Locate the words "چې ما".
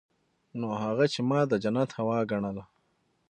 1.13-1.39